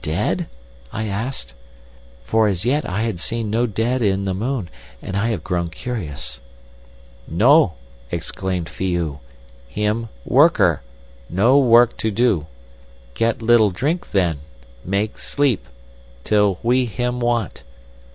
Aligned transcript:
"'Dead?' 0.00 0.46
I 0.94 1.08
asked. 1.08 1.52
(For 2.24 2.48
as 2.48 2.64
yet 2.64 2.88
I 2.88 3.02
have 3.02 3.20
seen 3.20 3.50
no 3.50 3.66
dead 3.66 4.00
in 4.00 4.24
the 4.24 4.32
moon, 4.32 4.70
and 5.02 5.14
I 5.14 5.28
have 5.28 5.44
grown 5.44 5.68
curious.) 5.68 6.40
"'No!' 7.26 7.74
exclaimed 8.10 8.70
Phi 8.70 8.94
oo. 8.94 9.20
'Him—worker—no 9.68 11.58
work 11.58 11.98
to 11.98 12.10
do. 12.10 12.46
Get 13.12 13.42
little 13.42 13.70
drink 13.70 14.12
then—make 14.12 15.18
sleep—till 15.18 16.58
we 16.62 16.86
him 16.86 17.20
want. 17.20 17.62